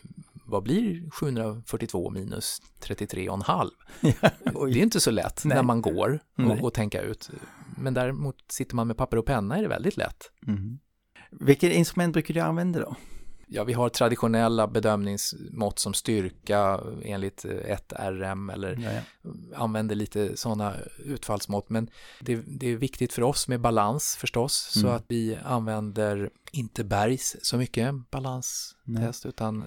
[0.47, 3.69] Vad blir 742 minus 33,5?
[4.21, 5.55] Ja, det är inte så lätt Nej.
[5.55, 7.29] när man går och, och tänka ut.
[7.77, 10.31] Men däremot sitter man med papper och penna är det väldigt lätt.
[10.47, 10.79] Mm.
[11.31, 12.95] Vilket instrument brukar du använda då?
[13.47, 19.29] Ja, vi har traditionella bedömningsmått som styrka enligt ett RM eller ja, ja.
[19.55, 21.69] använder lite sådana utfallsmått.
[21.69, 24.83] Men det, det, är viktigt för oss med balans förstås, mm.
[24.83, 29.13] så att vi använder inte bergs så mycket balanstest, Nej.
[29.23, 29.63] utan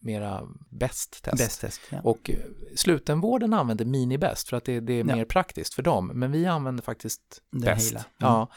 [0.00, 0.42] mera.
[0.70, 2.00] Bäst test, ja.
[2.04, 2.36] Och eh,
[2.76, 5.16] slutenvården använder minibäst för att det, det är Ja.
[5.16, 7.92] mer praktiskt för dem, men vi använder faktiskt Det bäst.
[7.92, 8.02] Mm.
[8.18, 8.48] Ja.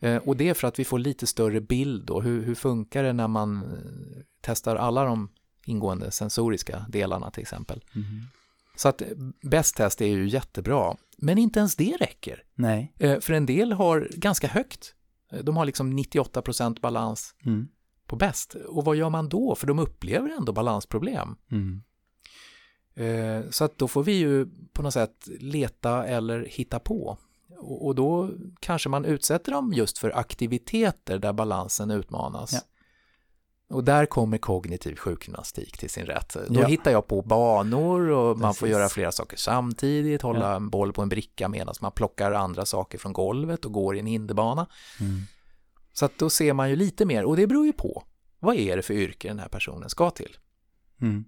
[0.00, 0.16] Mm.
[0.16, 2.20] Eh, Och det är för att vi får lite större bild då.
[2.20, 5.30] Hur, hur funkar det när man eh, testar alla de
[5.66, 7.84] ingående sensoriska delarna till exempel.
[7.94, 8.20] Mhm.
[8.76, 9.02] Så att
[9.42, 12.42] bäst test är ju jättebra, men inte ens det räcker.
[12.54, 12.92] Nej.
[13.20, 14.94] För en del har ganska högt.
[15.42, 17.68] De har liksom 98% balans Mm.
[18.12, 18.54] På bäst.
[18.54, 19.54] Och vad gör man då?
[19.54, 21.36] För de upplever ändå balansproblem.
[21.50, 21.82] Mm.
[22.94, 27.18] Eh, Så att då får vi ju på något sätt leta eller hitta på.
[27.58, 32.52] Och och då kanske man utsätter dem just för aktiviteter där balansen utmanas.
[32.52, 32.60] Ja.
[33.76, 36.36] Och där kommer kognitiv sjukgymnastik till sin rätt.
[36.48, 36.66] Då Ja.
[36.66, 40.56] hittar jag på banor och man får göra flera saker samtidigt, hålla Ja.
[40.56, 43.98] en boll på en bricka medan man plockar andra saker från golvet och går i
[43.98, 44.66] en hinderbana.
[45.00, 45.20] Mm.
[45.92, 48.04] Så att då ser man ju lite mer och det beror ju på.
[48.38, 50.36] Vad är det för yrke den här personen ska till?
[51.00, 51.24] Mm.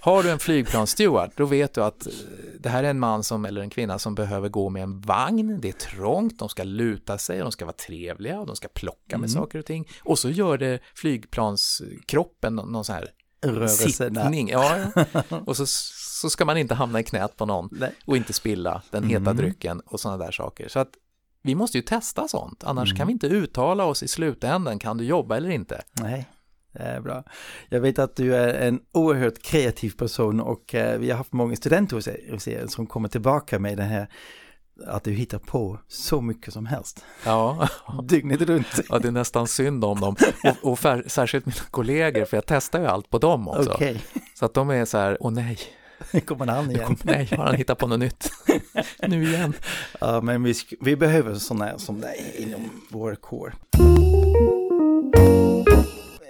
[0.00, 2.12] Har du en flygplanssteward, då vet du att eh,
[2.60, 5.58] det här är en man som, eller en kvinna som behöver gå med en vagn,
[5.60, 9.18] det är trångt, de ska luta sig, de ska vara trevliga och de ska plocka
[9.18, 9.42] med Mm.
[9.42, 9.88] saker och ting.
[10.04, 13.08] Och så gör det flygplanskroppen någon, någon sån här
[13.42, 14.48] Rörelse sittning.
[14.48, 14.86] Ja.
[15.46, 17.94] Och så, så ska man inte hamna i knät på någon Nej.
[18.06, 19.36] och inte spilla den heta Mm.
[19.36, 20.68] drycken och sådana där saker.
[20.68, 20.90] Så att
[21.46, 22.96] vi måste ju testa sånt, annars Mm.
[22.96, 25.82] kan vi inte uttala oss i slutändan, kan du jobba eller inte?
[25.92, 26.26] Nej,
[26.72, 27.24] det är bra.
[27.68, 31.56] Jag vet att du är en oerhört kreativ person och eh, vi har haft många
[31.56, 31.96] studenter
[32.32, 34.08] hos er, som kommer tillbaka med det här
[34.86, 37.04] att du hittar på så mycket som helst.
[37.24, 37.68] Ja.
[38.04, 38.66] Dygnet runt.
[38.88, 40.16] Ja, det är nästan synd om dem.
[40.62, 43.70] Och, och fär, särskilt mina kollegor, för jag testar ju allt på dem också.
[43.72, 44.02] Okej,
[44.34, 45.58] Så att de är så här, åh nej,
[46.26, 46.86] kommer han nu igen.
[46.86, 48.30] kom, nej, har han hittat på något nytt?
[49.08, 49.52] nu igen.
[50.00, 53.54] Ja, men vi, vi behöver sådana här som dig inom vår kår.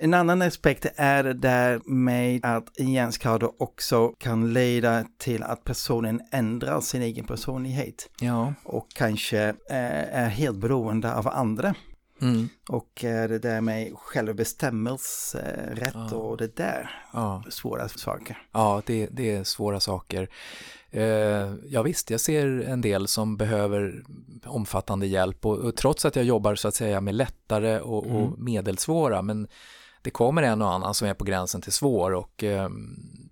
[0.01, 6.81] En annan aspekt är där med att hjärnskador också kan leda till att personen ändrar
[6.81, 8.55] sin egen personlighet Ja.
[8.65, 11.75] och kanske eh, är helt beroende av andra.
[12.21, 12.49] Mm.
[12.69, 16.15] Och eh, det där med självbestämmelserätt Ja.
[16.17, 18.39] och det där Ja, svåra saker.
[18.53, 20.29] ja det, det är svåra saker.
[20.91, 24.05] Eh, ja visst, jag ser en del som behöver
[24.45, 28.21] omfattande hjälp och, och trots att jag jobbar så att säga med lättare och, och
[28.27, 28.45] Mm.
[28.45, 29.49] medelsvåra, men
[30.03, 32.69] det kommer en och annan som är på gränsen till svår och eh,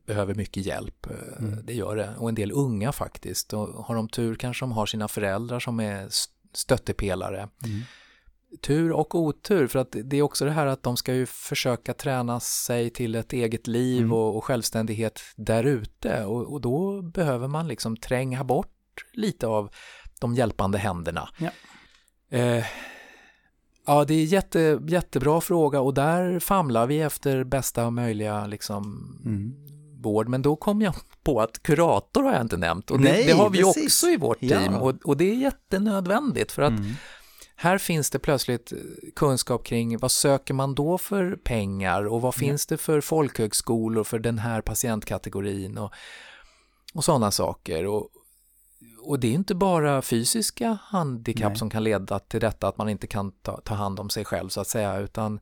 [0.06, 1.06] behöver mycket hjälp.
[1.06, 1.58] Eh, Mm.
[1.66, 2.14] Det gör det.
[2.18, 3.52] Och en del unga faktiskt.
[3.52, 6.08] Och har de tur kanske de har sina föräldrar som är
[6.52, 7.48] stöttepelare.
[7.64, 7.80] Mm.
[8.62, 11.94] Tur och otur, för att det är också det här att de ska ju försöka
[11.94, 14.12] träna sig till ett eget liv Mm.
[14.12, 16.24] och, och självständighet där ute.
[16.24, 18.70] Och, och då behöver man liksom tränga bort
[19.12, 19.70] lite av
[20.20, 21.28] de hjälpande händerna.
[21.38, 21.50] Ja.
[22.38, 22.64] Eh,
[23.86, 28.82] ja, det är jätte, jättebra fråga och där famlar vi efter bästa möjliga liksom,
[29.24, 29.52] Mm.
[30.02, 30.28] vård.
[30.28, 33.32] Men då kom jag på att kurator har jag inte nämnt och det, Nej, det
[33.32, 33.84] har vi precis.
[33.84, 34.58] också i vårt Ja.
[34.60, 36.92] team och, och det är jättenödvändigt för att Mm.
[37.56, 38.78] Här finns det plötsligt eh,
[39.16, 44.18] kunskap kring vad söker man då för pengar och vad finns det för folkhögskolor för
[44.18, 45.92] den här patientkategorin och,
[46.94, 47.86] och sådana saker.
[47.86, 48.08] Och,
[49.00, 51.58] och det är inte bara fysiska handikapp Nej.
[51.58, 54.48] som kan leda till detta att man inte kan ta, ta hand om sig själv
[54.48, 55.40] så att säga utan,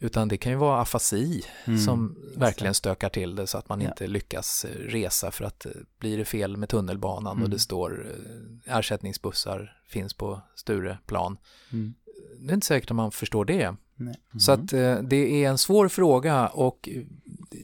[0.00, 1.78] utan det kan ju vara afasi Mm.
[1.78, 3.88] som verkligen stökar till det så att man Ja.
[3.88, 7.50] inte lyckas eh, resa för att eh, blir det fel med tunnelbanan och Mm.
[7.50, 8.06] det står
[8.66, 11.36] eh, ersättningsbussar finns på Stureplan.
[11.72, 11.94] Mm.
[12.40, 13.74] Det är inte säkert att man förstår det.
[13.96, 14.14] Nej.
[14.38, 14.68] Så att
[15.02, 16.88] det är en svår fråga och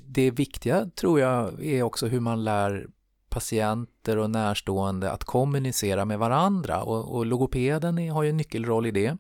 [0.07, 2.87] det viktiga tror jag är också hur man lär
[3.29, 8.91] patienter och närstående att kommunicera med varandra och, och logopeden har ju en nyckelroll i
[8.91, 9.17] det.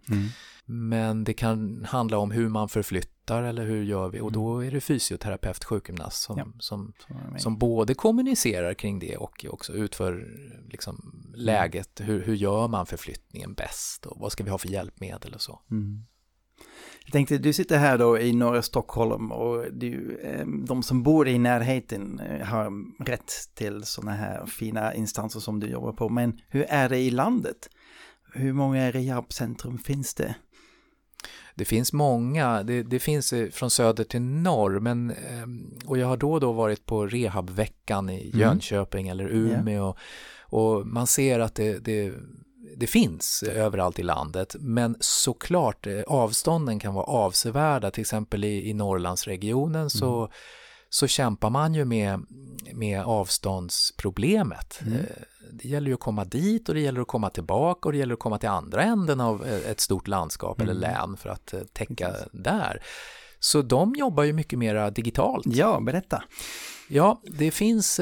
[0.69, 0.89] Mm.
[0.89, 4.71] Men det kan handla om hur man förflyttar eller hur gör vi och då är
[4.71, 6.47] det fysioterapeut, sjukgymnast som, Ja.
[6.59, 6.93] som,
[7.39, 10.27] som både kommunicerar kring det och också utför
[10.71, 12.01] liksom, läget.
[12.01, 15.61] Hur, hur gör man förflyttningen bäst och vad ska vi ha för hjälpmedel och så.
[15.71, 16.05] Mm.
[17.05, 21.29] Jag tänkte, du sitter här då i norra Stockholm och du, eh, de som bor
[21.29, 22.73] i närheten eh, har
[23.05, 26.09] rätt till sådana här fina instanser som du jobbar på.
[26.09, 27.71] Men hur är det i landet?
[28.33, 30.35] Hur många rehabcentrum finns det?
[31.57, 36.07] Det finns många, det, det finns eh, från söder till norr, men, ehm, och jag
[36.07, 38.41] har då och då varit på rehabveckan i Mm.
[38.41, 39.95] Jönköping eller Umeå
[40.41, 42.13] och man ser att det, det,
[42.77, 48.69] det finns överallt i landet, men såklart eh, avstånden kan vara avsevärda, till exempel i,
[48.71, 50.31] i Norrlandsregionen så,
[50.97, 52.27] så kämpar man ju med,
[52.75, 54.81] med avståndsproblemet.
[54.87, 54.99] Mm.
[54.99, 55.05] Eh,
[55.53, 58.15] Det gäller ju att komma dit och det gäller att komma tillbaka och det gäller
[58.15, 60.81] att komma till andra änden av eh, ett stort landskap eller Mm.
[60.81, 62.83] län för att eh, täcka där.
[63.41, 65.47] Så de jobbar ju mycket mer digitalt.
[65.47, 66.23] Ja, berätta.
[66.89, 68.01] Ja, det finns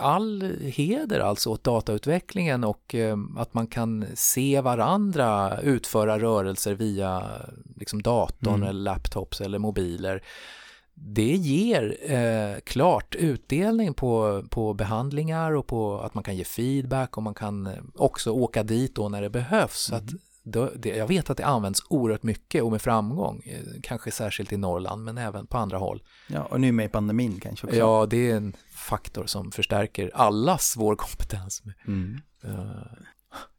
[0.00, 2.94] all heder alltså åt datautvecklingen och
[3.36, 7.22] att man kan se varandra utföra rörelser via
[7.76, 8.68] liksom, datorn mm.
[8.68, 10.22] eller laptops eller mobiler.
[10.98, 17.16] Det ger eh, klart utdelning på, på behandlingar och på att man kan ge feedback
[17.16, 19.90] och man kan eh, också åka dit då när det behövs.
[19.90, 20.08] Mm.
[20.08, 20.20] Så mm
[20.76, 24.56] det, jag vet att det används oerhört mycket och med framgång, eh, kanske särskilt i
[24.56, 26.02] Norrland men även på andra håll.
[26.28, 27.78] Ja, och nu med pandemin kanske också.
[27.78, 31.62] Ja, det är en faktor som förstärker allas vår kompetens.
[31.86, 32.20] Mm.
[32.44, 32.52] Uh,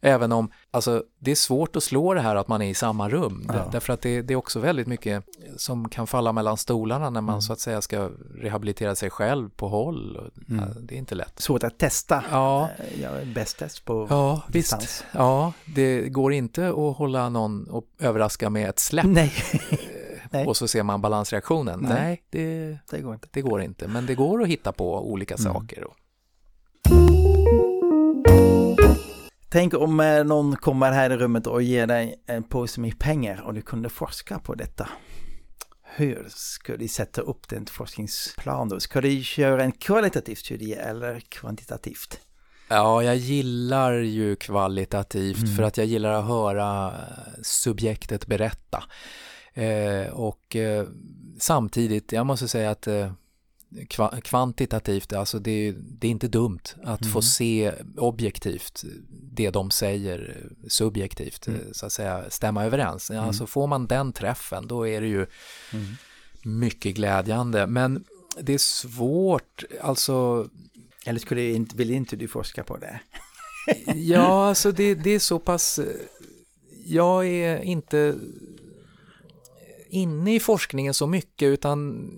[0.01, 3.09] Även om, alltså det är svårt att slå det här att man är i samma
[3.09, 3.45] rum.
[3.47, 3.69] Ja.
[3.71, 5.23] Därför att det, det, är också väldigt mycket
[5.57, 7.41] som kan falla mellan stolarna när man mm.
[7.41, 10.31] så att säga ska rehabilitera sig själv på håll.
[10.49, 10.65] Mm.
[10.81, 11.39] Det är inte lätt.
[11.39, 12.23] Svårt att testa.
[12.31, 12.69] Ja.
[13.01, 14.83] Eh, bäst test på Ja, distans.
[14.83, 15.05] visst.
[15.11, 19.05] Ja, det går inte att hålla någon och överraska med ett släpp.
[19.05, 19.33] Nej.
[20.31, 20.45] Nej.
[20.47, 21.79] och så ser man balansreaktionen.
[21.79, 23.27] Nej, Nej det, det, går inte.
[23.31, 23.87] det går inte.
[23.87, 25.53] Men det går att hitta på olika mm.
[25.53, 25.85] saker.
[29.49, 33.41] Tänk om eh, någon kommer här i rummet och ger dig en påse med pengar
[33.41, 34.89] och du kunde forska på detta.
[35.83, 38.79] Hur ska de sätta upp den forskningsplan då?
[38.79, 42.19] Ska de köra en kvalitativ studie eller kvantitativt?
[42.67, 45.55] Ja, jag gillar ju kvalitativt mm.
[45.55, 46.93] för att jag gillar att höra
[47.43, 48.83] subjektet berätta.
[49.53, 50.87] Eh, och eh,
[51.39, 53.11] samtidigt, jag måste säga att eh,
[54.23, 57.13] kvantitativt, alltså det är, det är inte dumt att mm.
[57.13, 58.83] få se objektivt
[59.37, 61.61] det de säger subjektivt, mm.
[61.71, 63.09] så att säga stämma överens.
[63.09, 63.23] Mm.
[63.23, 65.25] Alltså får man den träffen då är det ju
[65.73, 65.85] mm.
[66.43, 67.67] mycket glädjande.
[67.67, 68.03] Men
[68.41, 70.49] det är svårt, alltså...
[71.05, 72.99] Eller skulle inte, vill inte du forska på det?
[73.95, 75.79] ja, alltså det, det är så pass...
[76.85, 78.15] Jag är inte
[79.89, 82.11] inne i forskningen så mycket utan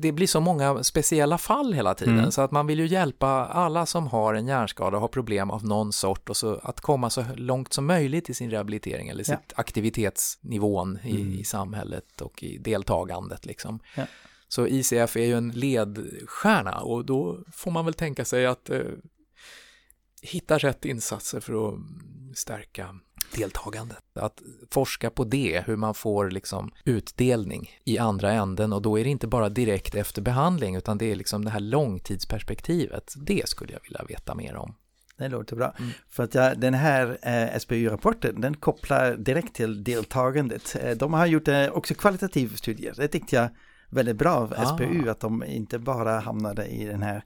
[0.00, 2.32] det blir så många speciella fall hela tiden mm.
[2.32, 5.64] så att man vill ju hjälpa alla som har en hjärnskada och har problem av
[5.64, 9.34] någon sort och så att komma så långt som möjligt i sin rehabilitering eller sitt
[9.48, 9.54] ja.
[9.56, 11.32] aktivitetsnivån i, mm.
[11.32, 13.80] i, samhället och i deltagandet liksom.
[13.96, 14.06] Ja.
[14.48, 18.80] Så ICF är ju en ledstjärna och då får man väl tänka sig att eh,
[20.22, 21.74] hitta rätt insatser för att
[22.34, 22.94] stärka
[23.36, 23.98] deltagandet.
[24.14, 29.04] Att forska på det, hur man får liksom utdelning i andra änden och då är
[29.04, 33.14] det inte bara direkt efter behandling utan det är liksom det här långtidsperspektivet.
[33.16, 34.74] Det skulle jag vilja veta mer om.
[35.16, 35.74] Det låter bra.
[35.78, 35.90] Mm.
[36.08, 40.76] För att ja, den här eh, SBU-rapporten den kopplar direkt till deltagandet.
[40.82, 42.94] Eh, de har gjort eh, också kvalitativa studier.
[42.96, 43.48] Det tyckte jag
[43.90, 45.10] väldigt bra av SBU ah.
[45.10, 47.24] att de inte bara hamnade i den här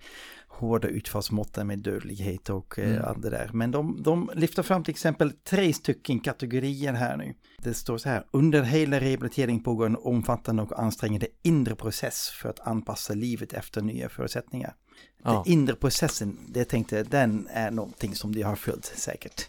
[0.55, 3.05] hårda utfallsmåtten med dödlighet och eh, mm.
[3.05, 3.51] allt det där.
[3.53, 7.35] Men de, de lyfter fram till exempel tre stycken kategorier här nu.
[7.59, 12.49] Det står så här, under hela rehabilitering pågår en omfattande och ansträngande inre process för
[12.49, 14.75] att anpassa livet efter nya förutsättningar.
[15.23, 15.33] Ja.
[15.33, 19.49] Den inre processen, det tänkte jag, den är någonting som de har följt säkert.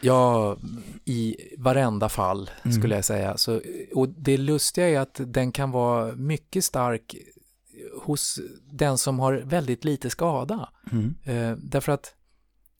[0.00, 0.56] Ja,
[1.04, 2.72] i varenda fall mm.
[2.72, 3.36] skulle jag säga.
[3.36, 3.60] Så,
[3.94, 7.14] och det lustiga är att den kan vara mycket stark
[8.02, 8.38] hos
[8.70, 10.68] den som har väldigt lite skada.
[10.92, 11.14] Mm.
[11.24, 12.14] Eh, därför att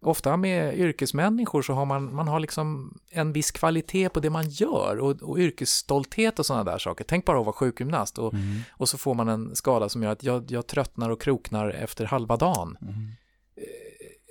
[0.03, 4.49] ofta med yrkesmänniskor så har man, man har liksom en viss kvalitet på det man
[4.49, 7.05] gör och, och yrkesstolthet och sådana där saker.
[7.09, 8.61] Tänk bara att vara sjukgymnast och, mm.
[8.71, 12.05] och så får man en skada som gör att jag, jag tröttnar och kroknar efter
[12.05, 12.77] halva dagen.
[12.83, 13.09] Mm.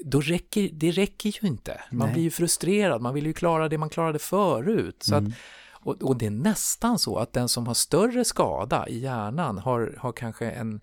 [0.06, 1.82] Då räcker, det räcker ju inte.
[1.92, 2.14] Man Nej.
[2.14, 5.04] blir ju frustrerad, man vill ju klara det man klarade förut.
[5.04, 5.34] Så att mm.
[5.82, 9.96] Och, och, det är nästan så att den som har större skada i hjärnan har,
[10.00, 10.82] har kanske en,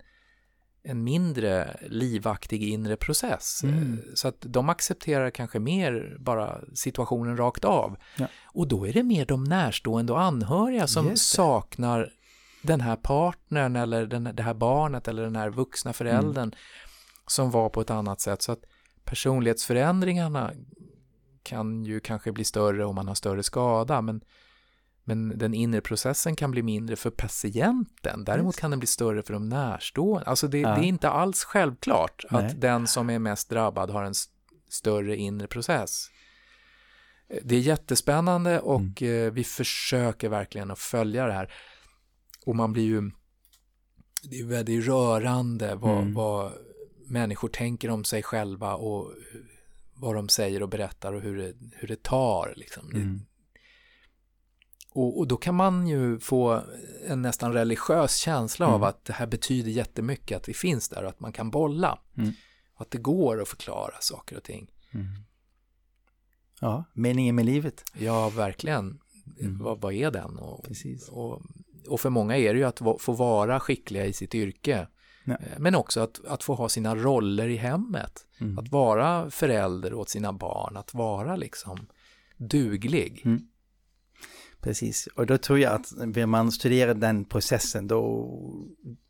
[0.83, 3.63] en mindre livaktig inre process.
[3.63, 4.01] Mm.
[4.13, 7.97] Så att de accepterar kanske mer bara situationen rakt av.
[8.17, 8.27] Ja.
[8.45, 12.13] Och då är det mer de närstående och anhöriga som saknar
[12.61, 16.55] den här partnern eller den, det här barnet eller den här vuxna föräldern mm.
[17.27, 18.41] som var på ett annat sätt.
[18.41, 18.63] Så att
[19.03, 20.53] personlighetsförändringarna
[21.43, 24.21] kan ju kanske bli större om man har större skada, men
[25.07, 28.23] men den inre processen kan bli mindre för patienten.
[28.23, 30.25] Däremot kan den bli större för de närstående.
[30.25, 30.69] Alltså det, ja.
[30.69, 32.45] det är inte alls självklart Nej.
[32.45, 34.13] att den som är mest drabbad har en
[34.69, 36.09] större inre process.
[37.43, 39.25] Det är jättespännande och mm.
[39.25, 41.53] Eh, vi försöker verkligen att följa det här.
[42.45, 43.11] Och man blir ju,
[44.23, 46.13] det är väldigt rörande vad, mm.
[46.13, 46.51] vad
[47.05, 49.13] människor tänker om sig själva och
[49.93, 52.53] vad de säger och berättar och hur det, hur det tar.
[52.55, 52.91] Liksom.
[52.91, 53.21] Mm.
[54.97, 56.63] Och, och, då kan man ju få
[57.07, 58.75] en nästan religiös känsla mm.
[58.75, 61.99] av att det här betyder jättemycket, att det finns där och att man kan bolla.
[62.17, 62.31] Mm.
[62.75, 64.71] Och att det går att förklara saker och ting.
[64.93, 65.07] Mm.
[66.61, 67.83] Ja, meningen med livet.
[67.93, 68.99] Ja, verkligen.
[69.39, 69.59] Mm.
[69.59, 70.37] Vad, vad, är den?
[70.37, 71.09] Och, Precis.
[71.09, 71.41] Och,
[71.87, 74.87] och för många är det ju att få vara skickliga i sitt yrke.
[75.25, 75.33] Ja.
[75.33, 78.25] Eh, men också att, att få ha sina roller i hemmet.
[78.39, 78.57] Mm.
[78.57, 81.87] Att vara förälder åt sina barn, att vara liksom
[82.37, 83.23] duglig.
[84.67, 88.31] Precis, och då tror jag att vill man studera den processen då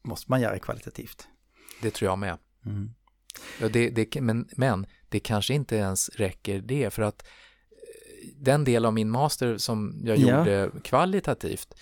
[0.01, 1.27] måste man göra kvalitativt.
[1.81, 2.37] Det tror jag med.
[2.65, 2.93] Mm.
[3.61, 8.63] Ja, det, det, men, men det kanske inte ens räcker det för att eh, den
[8.63, 10.37] del av min master som jag ja.
[10.37, 11.75] gjorde kvalitativt,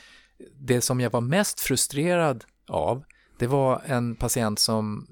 [0.53, 3.03] det som jag var mest frustrerad av,
[3.39, 5.07] det var en patient som,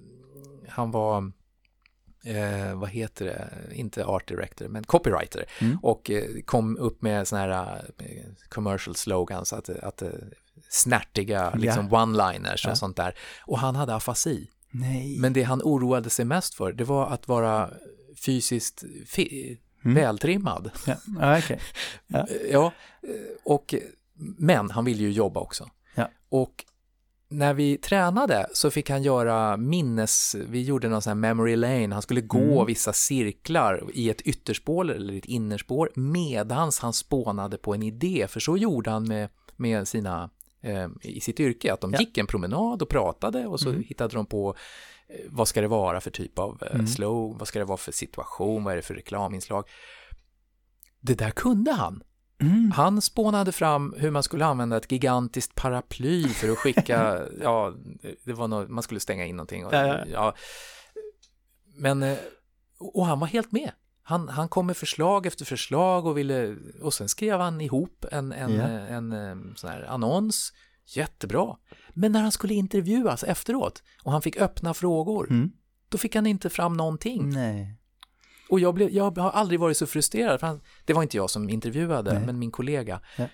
[0.67, 1.31] han var
[2.23, 5.45] eh, vad heter det, inte art director, men copywriter.
[5.59, 5.77] Mm.
[5.81, 8.05] Och eh, kom upp med sådana här eh,
[8.49, 10.09] commercial slogans, att, att eh,
[10.69, 12.03] snärtiga liksom yeah.
[12.03, 12.75] one-liners och yeah.
[12.75, 13.17] sånt där.
[13.45, 14.49] Och han hade afasi.
[14.71, 15.17] Nej.
[15.19, 17.69] Men det han oroade sig mest för, det var att vara
[18.25, 19.95] fysiskt fi mm.
[19.95, 20.71] vältrimmad.
[20.87, 21.57] Ja, ja okay.
[22.07, 22.27] ja.
[22.51, 22.71] ja,
[23.43, 23.75] och,
[24.37, 25.69] men han ville ju jobba också.
[25.95, 26.09] Ja.
[26.29, 26.65] Och
[27.33, 31.93] när vi tränade så fick han göra minnes, vi gjorde någon sån här memory lane,
[31.93, 32.65] han skulle gå mm.
[32.65, 38.39] vissa cirklar i ett ytterspår eller ett innerspår medans han spånade på en idé, för
[38.39, 40.29] så gjorde han med, med sina,
[40.61, 41.99] eh, i sitt yrke, att de ja.
[41.99, 43.83] gick en promenad och pratade och så mm.
[43.83, 44.55] hittade de på
[45.07, 46.87] eh, vad ska det vara för typ av eh, mm.
[46.87, 49.65] slow, vad ska det vara för situation, vad är det för reklaminslag.
[50.99, 52.03] Det där kunde han.
[52.45, 52.71] Mm.
[52.71, 57.73] Han spånade fram hur man skulle använda ett gigantiskt paraply för att skicka, ja,
[58.23, 59.65] det var något, man skulle stänga in någonting.
[59.65, 60.35] Och, ja, ja.
[61.75, 62.17] Men, eh,
[62.77, 63.71] och han var helt med.
[64.03, 68.31] Han, han kom med förslag efter förslag och ville, och sen skrev han ihop en,
[68.31, 68.63] en, ja.
[68.63, 70.53] en, en eh, sån här annons,
[70.85, 71.57] jättebra.
[71.93, 75.51] Men när han skulle intervjuas efteråt och han fick öppna frågor, mm.
[75.89, 77.29] då fick han inte fram någonting.
[77.29, 77.79] Nej.
[78.53, 81.29] Och jag, blev, jag har aldrig varit så frustrerad, för han, det var inte jag
[81.29, 82.25] som intervjuade, Nej.
[82.25, 82.99] men min kollega.
[83.17, 83.27] Ja.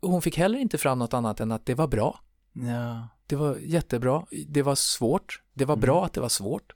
[0.00, 2.20] Och hon fick heller inte fram något annat än att det var bra.
[2.52, 3.08] Ja.
[3.26, 5.80] Det var jättebra, det var svårt, det var mm.
[5.80, 6.72] bra att det var svårt.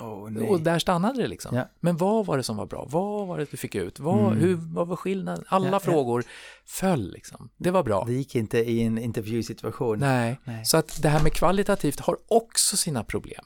[0.00, 1.56] Oh, och där stannade det liksom.
[1.56, 1.68] Ja.
[1.80, 2.88] Men vad var det som var bra?
[2.90, 4.00] Vad var det du fick ut?
[4.00, 4.38] Vad, mm.
[4.38, 5.44] hur, vad var skillnaden?
[5.48, 6.24] Alla ja, frågor
[6.66, 7.50] föll liksom.
[7.56, 8.04] Det var bra.
[8.04, 9.98] Det gick inte i en intervjusituation.
[9.98, 10.40] Nej.
[10.44, 10.64] Nej.
[10.64, 13.44] så att det här med kvalitativt har också sina problem.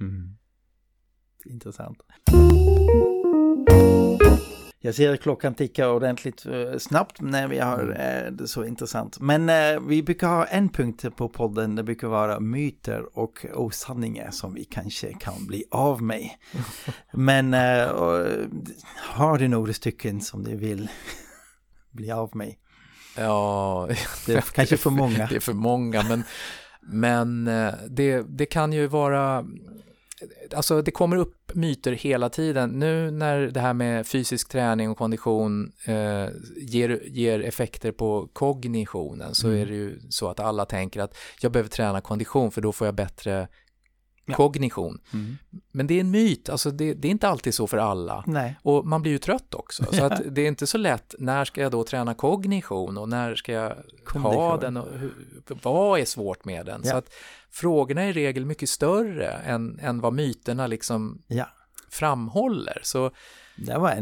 [0.00, 0.36] Mm.
[1.44, 1.98] Intressant.
[4.82, 8.26] Jag ser att klockan tickar ordentligt eh, snabbt när vi har mm.
[8.26, 9.20] Eh, det så intressant.
[9.20, 14.30] Men eh, vi brukar ha en punkt på podden, det brukar vara myter och osanningar
[14.30, 16.30] som vi kanske kan bli av med.
[17.12, 17.52] Men
[18.96, 20.88] har du några stycken som du vill
[21.90, 22.54] bli av med?
[23.16, 23.88] Ja,
[24.26, 25.26] det är kanske för många.
[25.26, 26.24] Det är för många, men,
[26.80, 27.44] men
[27.88, 29.44] det, det kan ju vara
[30.54, 32.70] alltså det kommer upp myter hela tiden.
[32.70, 39.34] Nu när det här med fysisk träning och kondition eh, ger, ger effekter på kognitionen
[39.34, 39.60] så mm.
[39.60, 42.86] är det ju så att alla tänker att jag behöver träna kondition för då får
[42.86, 43.48] jag bättre
[44.30, 44.36] ja.
[44.36, 45.00] kognition.
[45.12, 45.38] Mm.
[45.72, 48.24] Men det är en myt, alltså det, det, är inte alltid så för alla.
[48.26, 48.56] Nej.
[48.62, 51.60] Och man blir ju trött också, så att det är inte så lätt, när ska
[51.60, 53.76] jag då träna kognition och när ska jag
[54.14, 55.12] ha den och hur,
[55.62, 56.80] vad är svårt med den?
[56.84, 56.90] Ja.
[56.90, 57.12] Så att
[57.50, 61.46] frågorna är i regel mycket större än, än vad myterna liksom ja.
[61.90, 62.80] framhåller.
[62.82, 63.10] Så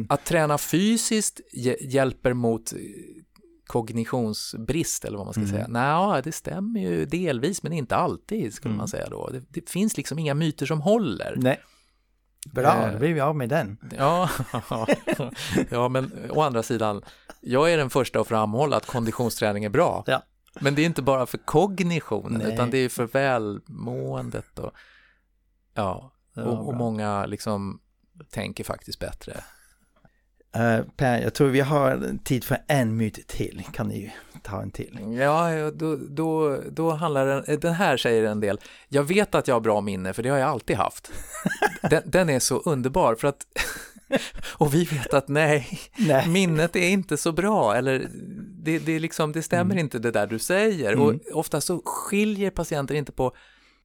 [0.09, 1.41] att träna fysiskt
[1.81, 2.73] hjälper mot
[3.69, 5.53] kognitionsbrist eller vad man ska mm.
[5.53, 5.67] säga.
[5.69, 8.79] Nej, det stämmer ju delvis men inte alltid skulle mm.
[8.79, 9.29] man säga då.
[9.33, 11.35] Det, det, finns liksom inga myter som håller.
[11.37, 11.61] Nej.
[12.47, 13.79] Bra, eh, då blir vi av med den.
[13.99, 14.31] Ja,
[15.71, 17.03] ja, men å andra sidan,
[17.41, 20.05] jag är den första att framhålla att konditionsträning är bra.
[20.07, 20.23] Ja.
[20.61, 22.55] Men det är inte bara för kognitionen, Nej.
[22.55, 24.73] utan det är för välmåendet och,
[25.75, 27.81] ja, och, och många liksom
[28.31, 29.45] tänker faktiskt bättre
[30.57, 33.65] Uh, per, jag tror vi har tid för en myt till.
[33.73, 35.17] Kan ni ta en till?
[35.19, 38.61] Ja, då, då, då handlar den, den här säger en del.
[38.89, 41.11] Jag vet att jag har bra minne, för det har jag alltid haft.
[41.91, 43.47] Den, den är så underbar, för att
[44.53, 48.09] och vi vet att nej, nej, minnet är inte så bra, eller
[48.63, 49.79] det, det, liksom, det stämmer mm.
[49.79, 50.93] inte det där du säger.
[50.93, 51.07] Mm.
[51.07, 53.33] Och ofta så skiljer patienter inte på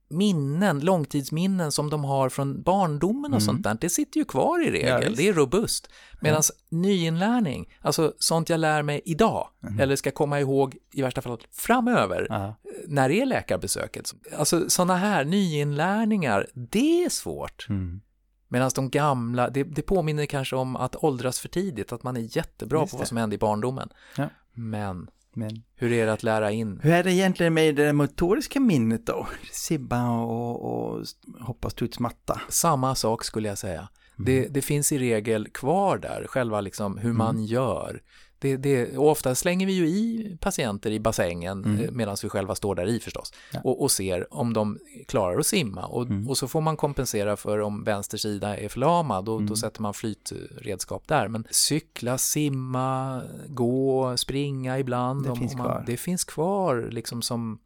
[0.10, 3.42] minnen, långtidsminnen som de har från barndomen och mm.
[3.42, 5.90] sånt där, det sitter ju kvar i regel, ja, det är robust.
[6.22, 6.78] Medan ja.
[6.78, 9.80] nyinlärning, alltså sånt jag lär mig idag, mm.
[9.80, 12.56] eller ska komma ihåg i värsta fall framöver, ja.
[12.88, 14.14] när är läkarbesöket?
[14.38, 17.70] Alltså sådana här nyinlärningar, det är svårt.
[17.70, 18.02] Mm.
[18.48, 22.38] Medan de gamla, det, det, påminner kanske om att åldras för tidigt, att man är
[22.38, 23.90] jättebra Just på vad som hände i barndomen.
[24.18, 24.30] Ja.
[24.54, 26.80] Men men hur är det att lära in?
[26.84, 29.28] Hur är det egentligen med det motoriska minnet då?
[29.52, 31.06] Sibba och, och
[31.40, 32.42] hoppa studsmatta?
[32.50, 33.90] Samma sak skulle jag säga.
[34.20, 34.26] Mm.
[34.26, 37.46] Det, det, finns i regel kvar där, själva liksom hur man mm.
[37.46, 38.02] gör.
[38.44, 41.80] Det, det, och ofta slänger vi ju i patienter i bassängen Mm.
[41.86, 43.60] eh, medan vi själva står där i förstås Ja.
[43.64, 46.30] och, och ser om de klarar att simma och, Mm.
[46.30, 49.50] och så får man kompensera för om vänster sida är förlamad och Mm.
[49.50, 51.28] då sätter man flytredskap där.
[51.28, 55.24] Men cykla, simma, gå, springa ibland.
[55.24, 55.84] Det om, finns om man, kvar.
[55.88, 57.60] det finns kvar liksom som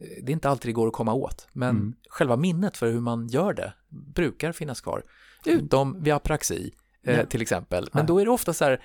[0.00, 1.94] eh, det är inte alltid det går att komma åt, men Mm.
[2.08, 5.02] själva minnet för hur man gör det brukar finnas kvar.
[5.46, 6.74] Utom vid apraxi
[7.06, 7.88] eh, till exempel.
[7.92, 8.80] Men då är det ofta så här,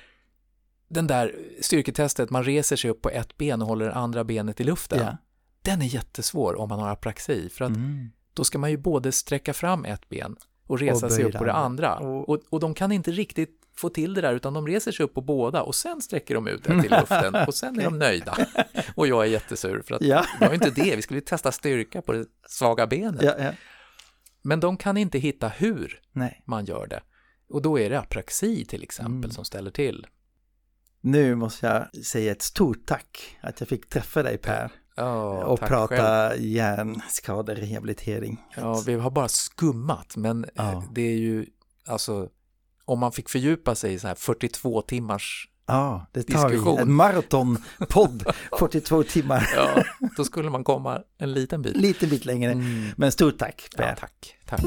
[0.96, 4.62] den där styrketestet, man reser sig upp på ett ben och håller det andra benet
[4.62, 5.00] i luften.
[5.00, 5.18] Ja.
[5.62, 8.10] Den är jättesvår om man har apraxi, för att Mm.
[8.34, 10.36] då ska man ju både sträcka fram ett ben
[10.68, 11.96] och resa Och sig upp på det andra.
[11.96, 15.04] Och- Och, och de kan inte riktigt få till det där, utan de reser sig
[15.04, 18.00] upp på båda och sen sträcker de ut ett i luften och sen är de
[18.00, 18.38] nöjda.
[18.96, 20.26] Och jag är jättesur för att Ja.
[20.40, 23.22] det var ju inte det, vi skulle ju testa styrka på det svaga benet.
[23.24, 23.52] Ja, ja.
[24.42, 26.42] Men de kan inte hitta hur Nej.
[26.46, 27.02] man gör det.
[27.50, 29.32] Och då är det apraxi till exempel Mm.
[29.32, 30.08] som ställer till.
[31.06, 35.60] Nu måste jag säga ett stort tack att jag fick träffa dig Per Ja, och
[35.60, 35.96] prata
[36.30, 36.42] själv.
[36.42, 38.42] hjärnskaderehabilitering.
[38.58, 40.84] Ja, vi har bara skummat, men Ja.
[40.92, 41.46] det är ju,
[41.88, 42.30] alltså,
[42.86, 46.76] om man fick fördjupa sig i så här 42 timmars, Ja, det tar Diskussion.
[46.76, 46.82] vi.
[46.82, 48.26] En maratonpodd,
[48.60, 49.84] 42 timmar, ja,
[50.18, 51.78] då skulle man komma en liten bit.
[51.78, 52.52] lite bit längre.
[52.52, 52.90] Mm.
[52.98, 53.88] Men stort tack Per.
[53.90, 54.62] Ja, tack, tack.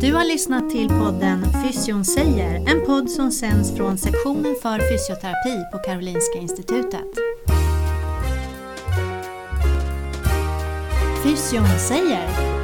[0.00, 5.64] Du har lyssnat till podden Fysion säger, en podd som sänds från sektionen för fysioterapi
[5.72, 7.08] på Karolinska Institutet.
[11.22, 12.59] Fysion säger